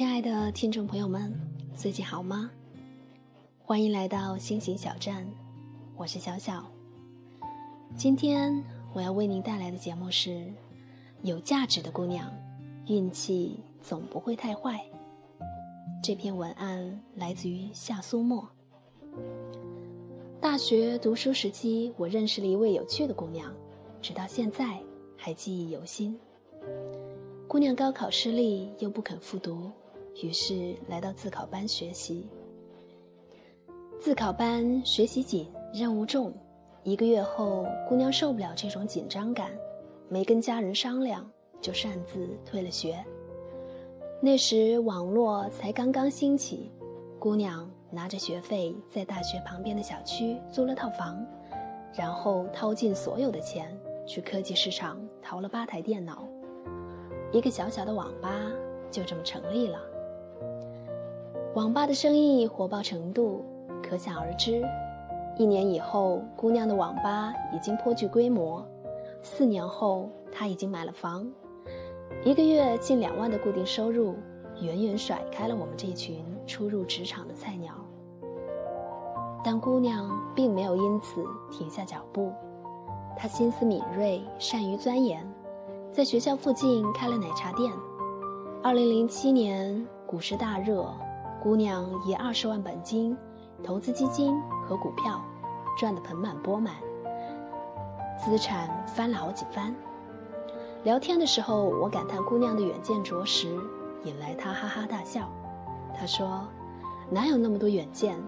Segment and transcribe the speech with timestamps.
[0.00, 1.38] 亲爱的听众朋友们，
[1.76, 2.50] 最近好吗？
[3.62, 5.30] 欢迎来到星星小站，
[5.94, 6.64] 我是小小。
[7.98, 10.30] 今天我要为您带来的节目是
[11.20, 12.32] 《有价值的姑娘，
[12.86, 14.78] 运气总不会太坏》。
[16.02, 18.48] 这篇文案来自于夏苏沫。
[20.40, 23.54] 大学读书时期，我认识了一位有趣的姑娘，
[24.00, 24.80] 直到现在
[25.14, 26.18] 还记忆犹新。
[27.46, 29.70] 姑娘高考失利，又不肯复读，
[30.22, 32.28] 于是来到自考班学习。
[33.98, 36.32] 自考班学习紧，任务重。
[36.82, 39.50] 一个月后，姑娘受不了这种紧张感，
[40.08, 43.04] 没跟家人商量，就擅自退了学。
[44.22, 46.70] 那时网络才刚刚兴起，
[47.18, 51.22] 姑娘拿着学费在大学旁边的小区租了套房，
[51.94, 56.26] 然后掏尽所有的钱去科技市场淘了八台电脑。
[57.32, 58.30] 一个小小的网吧
[58.90, 59.78] 就这么成立了。
[61.52, 63.44] 网吧的生意火爆程度
[63.82, 64.62] 可想而知。
[65.36, 68.64] 一年以后，姑娘的网吧已经颇具规模。
[69.20, 71.26] 四年后，她已经买了房，
[72.24, 74.14] 一个月近两万的固定收入，
[74.60, 77.74] 远远甩开了我们这群初入职场的菜鸟。
[79.42, 82.30] 但姑娘并没有因此停下脚步，
[83.16, 85.26] 她心思敏锐，善于钻研。
[85.90, 87.72] 在学校附近开了奶茶店。
[88.62, 90.86] 二零零七年股市大热，
[91.42, 93.16] 姑娘以二十万本金
[93.64, 94.38] 投资基金
[94.68, 95.18] 和股票，
[95.78, 96.74] 赚得盆满钵满，
[98.22, 99.74] 资产翻了好几番。
[100.84, 103.48] 聊天的时候，我感叹姑娘的远见卓识，
[104.04, 105.30] 引来她哈哈大笑。
[105.98, 106.46] 她说
[107.08, 108.18] ：“哪有那么多远见？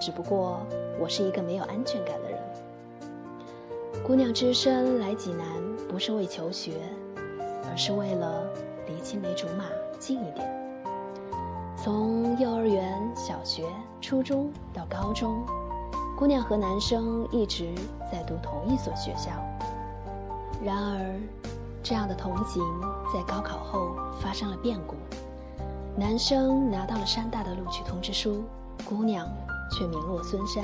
[0.00, 0.60] 只不过
[0.98, 2.40] 我是一个没有安全感的人。”
[4.02, 5.46] 姑娘只身来济南，
[5.88, 6.72] 不是为求学。
[7.70, 8.44] 而是为了
[8.86, 9.64] 离青梅竹马
[9.98, 10.61] 近一点。
[11.84, 13.64] 从幼儿园、小学、
[14.00, 15.44] 初中到高中，
[16.16, 17.74] 姑娘和男生一直
[18.08, 19.32] 在读同一所学校。
[20.62, 21.20] 然而，
[21.82, 22.62] 这样的同行
[23.12, 24.94] 在高考后发生了变故。
[25.96, 28.44] 男生拿到了山大的录取通知书，
[28.88, 29.26] 姑娘
[29.72, 30.62] 却名落孙山。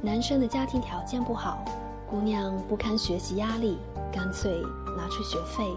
[0.00, 1.62] 男生的家庭条件不好，
[2.08, 3.76] 姑娘不堪学习压力。
[4.10, 4.62] 干脆
[4.96, 5.76] 拿出学费，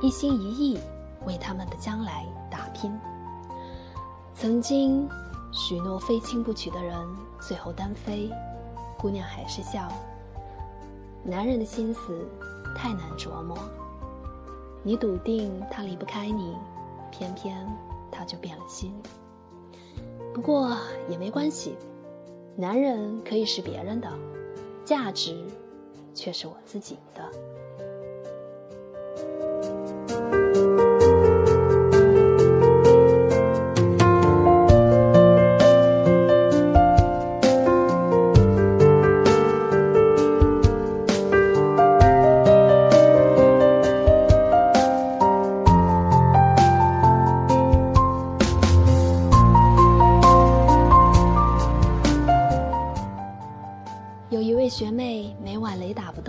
[0.00, 0.78] 一心一意
[1.26, 2.98] 为他们的将来打拼。
[4.34, 5.08] 曾经
[5.52, 6.96] 许诺非亲不娶的人，
[7.40, 8.30] 最后单飞，
[8.98, 9.88] 姑娘还是笑。
[11.22, 12.26] 男人的心思
[12.74, 13.58] 太难琢磨，
[14.82, 16.56] 你笃定他离不开你，
[17.10, 17.66] 偏偏
[18.10, 18.94] 他就变了心。
[20.32, 20.76] 不过
[21.08, 21.76] 也没关系，
[22.56, 24.08] 男人可以是别人的，
[24.84, 25.44] 价值
[26.14, 27.22] 却是我自己的。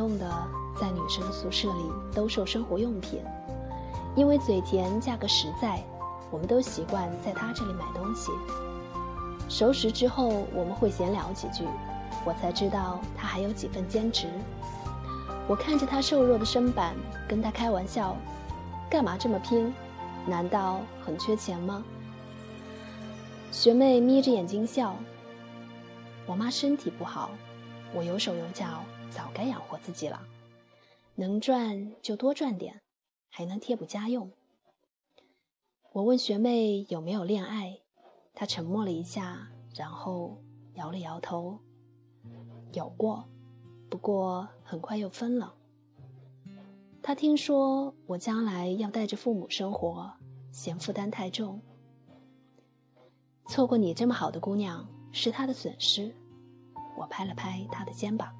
[0.01, 0.27] 动的
[0.79, 3.21] 在女生宿舍里兜售生活用品，
[4.15, 5.79] 因为嘴甜价格实在，
[6.31, 8.31] 我们都习惯在她这里买东西。
[9.47, 11.65] 熟识之后，我们会闲聊几句，
[12.25, 14.25] 我才知道她还有几份兼职。
[15.47, 16.95] 我看着她瘦弱的身板，
[17.29, 18.17] 跟她开玩笑
[18.89, 19.71] ：“干嘛这么拼？
[20.25, 21.83] 难道很缺钱吗？”
[23.53, 24.95] 学妹眯着眼睛笑
[26.25, 27.29] ：“我妈身体不好。”
[27.93, 28.65] 我有手有脚，
[29.11, 30.19] 早该养活自己了。
[31.15, 32.81] 能赚就多赚点，
[33.29, 34.31] 还能贴补家用。
[35.91, 37.79] 我问学妹有没有恋爱，
[38.33, 40.41] 她沉默了一下，然后
[40.75, 41.59] 摇了摇头
[42.73, 43.27] ：“有过，
[43.89, 45.53] 不过很快又分了。”
[47.03, 50.11] 她听说我将来要带着父母生活，
[50.51, 51.61] 嫌负担太重。
[53.47, 56.15] 错过你这么好的姑娘，是她的损失。
[56.97, 58.33] 我拍了拍他的肩膀，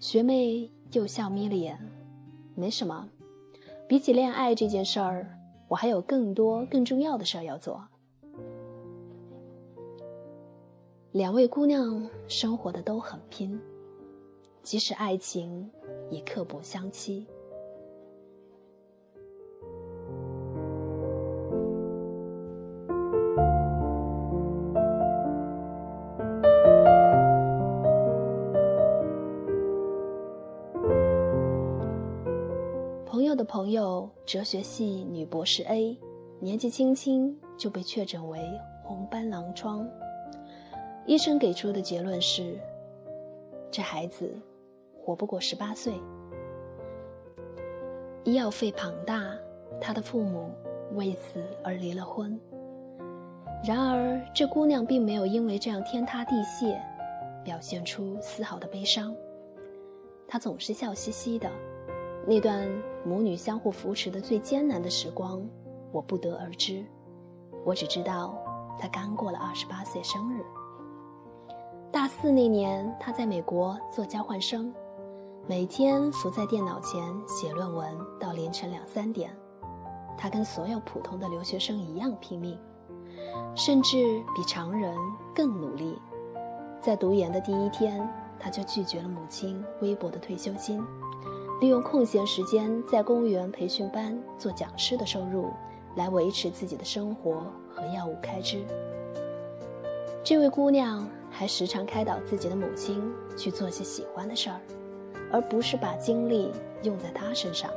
[0.00, 1.78] 学妹又笑眯了眼，
[2.54, 3.08] 没什么。
[3.88, 5.26] 比起恋爱这件事儿，
[5.66, 7.82] 我还有更多更重要的事儿要做。
[11.12, 13.60] 两位姑娘生活的都很拼，
[14.62, 15.68] 即使爱情
[16.10, 17.26] 也刻薄相欺。
[33.48, 35.98] 朋友，哲学系女博士 A，
[36.38, 38.38] 年纪轻轻就被确诊为
[38.84, 39.88] 红斑狼疮。
[41.06, 42.58] 医生给出的结论是，
[43.70, 44.38] 这孩子
[45.00, 45.94] 活不过十八岁。
[48.22, 49.32] 医药费庞大，
[49.80, 50.50] 他的父母
[50.92, 52.38] 为此而离了婚。
[53.66, 56.84] 然而，这姑娘并没有因为这样天塌地陷，
[57.42, 59.16] 表现出丝毫的悲伤。
[60.26, 61.50] 她总是笑嘻嘻的。
[62.28, 62.68] 那段
[63.06, 65.40] 母女相互扶持的最艰难的时光，
[65.90, 66.84] 我不得而知。
[67.64, 68.36] 我只知道，
[68.78, 70.44] 她刚过了二十八岁生日。
[71.90, 74.70] 大四那年，她在美国做交换生，
[75.46, 79.34] 每天伏在电脑前写论文到凌晨两三点。
[80.14, 82.58] 她跟所有普通的留学生一样拼命。
[83.54, 84.94] 甚至比常人
[85.34, 85.98] 更努力。
[86.78, 88.06] 在读研的第一天，
[88.38, 90.84] 他就拒绝了母亲微薄的退休金，
[91.60, 95.50] 利用空闲时间在公务员培训班做讲师的收入，
[95.96, 97.42] 来维持自己的生活
[97.74, 98.64] 和药物开支。
[100.22, 103.02] 这位姑娘还时常开导自己的母亲
[103.36, 104.60] 去做些喜欢的事儿，
[105.32, 106.52] 而不是把精力
[106.84, 107.68] 用在她身上。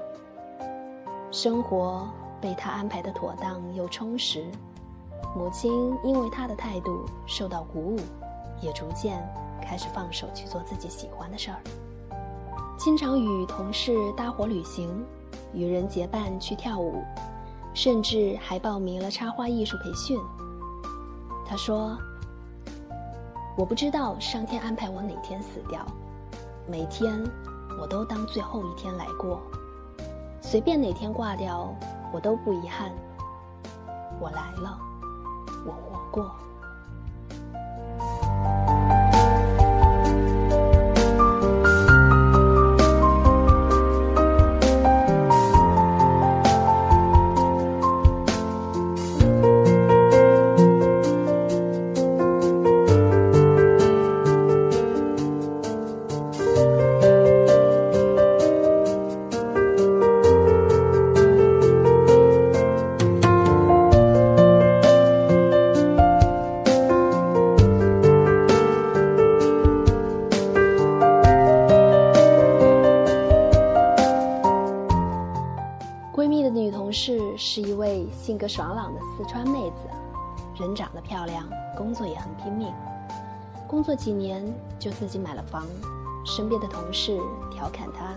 [1.31, 2.07] 生活
[2.39, 4.45] 被她安排的妥当又充实。
[5.35, 7.97] 母亲因为她的态度受到鼓舞，
[8.61, 9.27] 也逐渐
[9.59, 11.57] 开始放手去做自己喜欢的事儿。
[12.83, 15.05] 经常与同事搭伙旅行，
[15.53, 17.03] 与人结伴去跳舞，
[17.75, 20.19] 甚至还报名了插花艺术培训。
[21.45, 21.95] 他说
[23.55, 25.85] ：“我不知道上天安排我哪天死掉，
[26.67, 27.23] 每天
[27.79, 29.43] 我都当最后一天来过，
[30.41, 31.71] 随便哪天挂掉，
[32.11, 32.91] 我都不遗憾。
[34.19, 34.75] 我来了。”
[35.67, 36.31] 我活过。
[78.53, 79.87] 爽朗的四川妹子，
[80.61, 82.67] 人长得漂亮，工作也很拼命。
[83.65, 84.45] 工作几年
[84.77, 85.65] 就自己买了房，
[86.25, 87.17] 身边的同事
[87.49, 88.13] 调侃她：“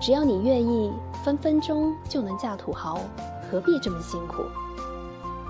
[0.00, 0.90] 只要你愿意，
[1.22, 3.00] 分分钟就能嫁土豪，
[3.50, 4.44] 何必这么辛苦？”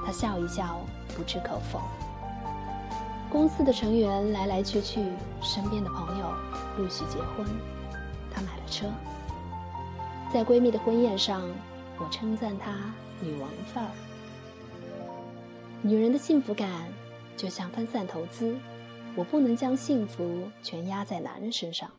[0.04, 0.80] 她笑一笑，
[1.16, 1.78] 不置可否。
[3.30, 5.04] 公司的成员来来去去，
[5.40, 6.26] 身边的朋友
[6.78, 7.46] 陆续结婚，
[8.34, 8.86] 她买了车。
[10.34, 11.42] 在闺蜜的婚宴上，
[11.96, 12.72] 我称赞她。
[13.20, 13.90] 女王范儿，
[15.82, 16.88] 女人的幸福感
[17.36, 18.56] 就像分散投资，
[19.16, 21.90] 我不能将幸福全压在男人身上。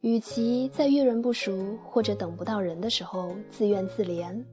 [0.00, 4.44] 与其在遇人不淑或者等不到人的时候自怨自怜，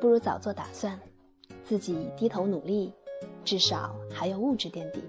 [0.00, 0.98] 不如早做打算，
[1.64, 2.92] 自己低头努力，
[3.44, 5.04] 至少还有物质垫底。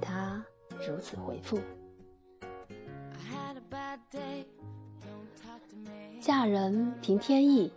[0.00, 0.44] 他
[0.84, 1.60] 如此回复。
[6.20, 7.72] 嫁人凭天意。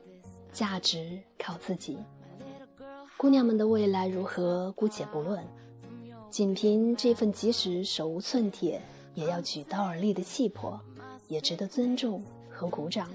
[0.54, 1.98] 价值靠自己，
[3.18, 5.44] 姑娘们的未来如何姑且不论，
[6.30, 8.80] 仅凭这份即使手无寸铁
[9.16, 10.80] 也要举刀而立的气魄，
[11.28, 13.10] 也值得尊重和鼓掌。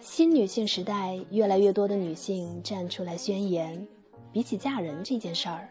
[0.00, 3.86] 新女性时代，越来越多的女性站出来宣言：
[4.32, 5.68] 比起嫁人这件事儿，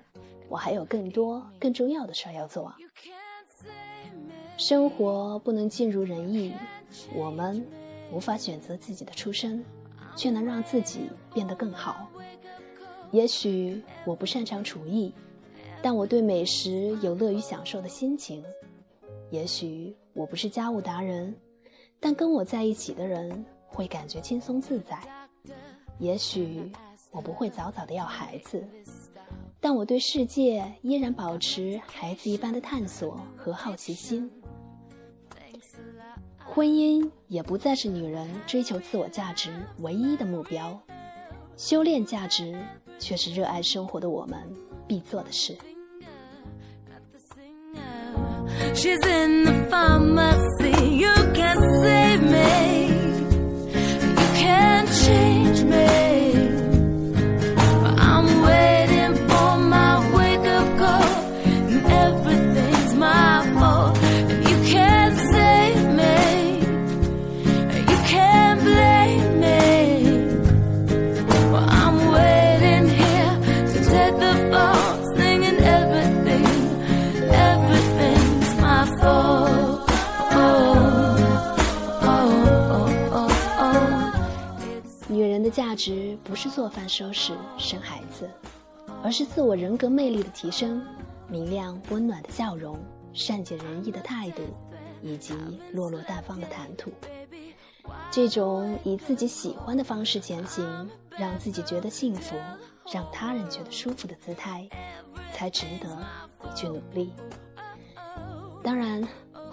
[0.48, 2.72] 我还有更多更重要的事儿要做。
[4.55, 6.53] 生活不能尽如人意，
[7.15, 7.65] 我们
[8.12, 9.65] 无法选择自己的出身。
[10.19, 12.05] 却能让自己变得更好。
[13.11, 15.13] 也许我不擅长厨艺，
[15.81, 18.43] 但我对美食有乐于享受的心情。
[19.31, 21.33] 也许我不是家务达人，
[22.01, 24.99] 但跟我在一起的人会感觉轻松自在。
[25.99, 26.69] 也许
[27.11, 28.61] 我不会早早的要孩子，
[29.61, 34.29] 但我对世界依然保持孩子一般的探索和好奇心。
[36.59, 40.77] 婚姻也不再是女人追求自我价值唯一的目标，
[41.55, 42.53] 修炼价值
[42.99, 44.37] 却是热爱生活的我们
[44.85, 45.55] 必做的事。
[48.73, 49.69] She's in the
[85.11, 88.29] 女人的价值不是做饭、收拾、生孩子，
[89.01, 90.85] 而是自我人格魅力的提升，
[91.27, 92.77] 明亮温暖的笑容，
[93.11, 94.43] 善解人意的态度，
[95.01, 95.33] 以及
[95.73, 96.91] 落落大方的谈吐。
[98.11, 100.87] 这种以自己喜欢的方式前行，
[101.17, 102.35] 让自己觉得幸福，
[102.93, 104.69] 让他人觉得舒服的姿态，
[105.33, 105.87] 才值得
[106.43, 107.11] 你去努力。
[108.61, 109.01] 当然，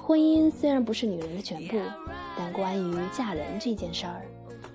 [0.02, 1.80] 婚姻虽然不是女人的全部，
[2.36, 4.26] 但关于嫁人这件事儿，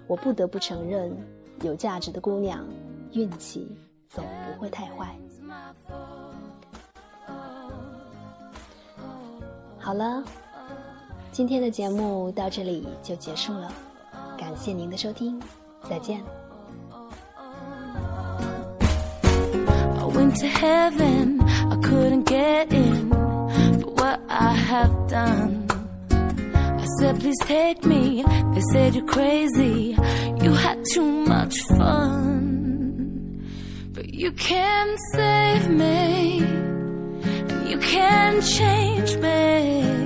[0.08, 1.16] 我不得不承认，
[1.62, 2.66] 有价值的姑娘，
[3.14, 3.68] 运气
[4.10, 5.16] 总不会太坏。
[9.78, 10.24] 好了。
[11.34, 13.72] 今天的节目到这里就结束了，
[14.38, 15.42] 感谢您的收听，
[15.90, 16.22] 再见。
[19.24, 23.10] I went to heaven, I couldn't get in
[23.80, 25.61] for what I have done.
[27.02, 28.24] Said, please take me.
[28.54, 29.98] They said you're crazy,
[30.44, 33.44] you had too much fun.
[33.92, 36.42] But you can't save me,
[37.68, 40.01] you can't change me.